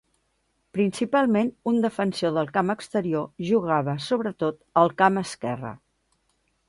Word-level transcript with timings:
Principalment 0.77 1.51
un 1.73 1.77
defensor 1.83 2.33
del 2.37 2.49
camp 2.55 2.73
exterior, 2.75 3.29
jugava 3.51 3.95
sobre 4.07 4.33
tot 4.45 4.59
al 4.83 4.93
camp 5.03 5.23
esquerre. 5.27 5.75